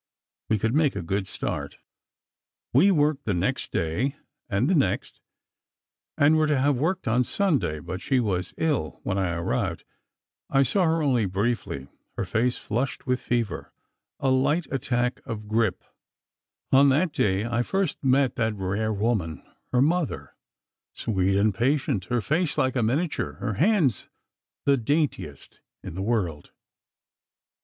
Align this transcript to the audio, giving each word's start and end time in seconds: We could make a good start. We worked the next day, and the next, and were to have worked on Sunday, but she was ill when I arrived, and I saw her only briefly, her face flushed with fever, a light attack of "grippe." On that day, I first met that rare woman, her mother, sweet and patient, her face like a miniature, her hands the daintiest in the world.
We 0.49 0.57
could 0.57 0.73
make 0.73 0.95
a 0.95 1.03
good 1.03 1.27
start. 1.27 1.77
We 2.73 2.89
worked 2.89 3.25
the 3.25 3.35
next 3.35 3.71
day, 3.71 4.15
and 4.49 4.67
the 4.67 4.73
next, 4.73 5.21
and 6.17 6.37
were 6.37 6.47
to 6.47 6.57
have 6.57 6.75
worked 6.75 7.07
on 7.07 7.23
Sunday, 7.23 7.77
but 7.79 8.01
she 8.01 8.19
was 8.19 8.55
ill 8.57 8.99
when 9.03 9.19
I 9.19 9.33
arrived, 9.33 9.83
and 10.49 10.57
I 10.57 10.63
saw 10.63 10.85
her 10.85 11.03
only 11.03 11.27
briefly, 11.27 11.87
her 12.17 12.25
face 12.25 12.57
flushed 12.57 13.05
with 13.05 13.21
fever, 13.21 13.73
a 14.19 14.31
light 14.31 14.65
attack 14.73 15.21
of 15.23 15.47
"grippe." 15.47 15.83
On 16.71 16.89
that 16.89 17.11
day, 17.11 17.45
I 17.45 17.61
first 17.61 18.03
met 18.03 18.37
that 18.37 18.55
rare 18.55 18.91
woman, 18.91 19.43
her 19.71 19.83
mother, 19.83 20.33
sweet 20.93 21.37
and 21.37 21.53
patient, 21.53 22.05
her 22.05 22.21
face 22.21 22.57
like 22.57 22.75
a 22.75 22.81
miniature, 22.81 23.33
her 23.33 23.53
hands 23.53 24.09
the 24.65 24.77
daintiest 24.77 25.61
in 25.83 25.93
the 25.93 26.01
world. 26.01 26.49